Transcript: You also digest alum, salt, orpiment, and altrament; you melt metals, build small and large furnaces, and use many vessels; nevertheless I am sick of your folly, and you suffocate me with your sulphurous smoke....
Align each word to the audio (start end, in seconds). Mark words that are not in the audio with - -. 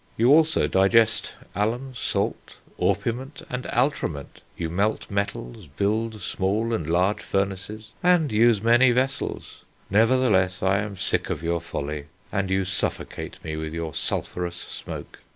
You 0.17 0.31
also 0.31 0.65
digest 0.65 1.35
alum, 1.53 1.93
salt, 1.93 2.57
orpiment, 2.79 3.43
and 3.51 3.67
altrament; 3.67 4.41
you 4.57 4.67
melt 4.67 5.11
metals, 5.11 5.67
build 5.67 6.23
small 6.23 6.73
and 6.73 6.89
large 6.89 7.21
furnaces, 7.21 7.91
and 8.01 8.31
use 8.31 8.63
many 8.63 8.89
vessels; 8.89 9.63
nevertheless 9.91 10.63
I 10.63 10.79
am 10.79 10.97
sick 10.97 11.29
of 11.29 11.43
your 11.43 11.61
folly, 11.61 12.05
and 12.31 12.49
you 12.49 12.65
suffocate 12.65 13.37
me 13.43 13.55
with 13.57 13.75
your 13.75 13.93
sulphurous 13.93 14.55
smoke.... 14.57 15.19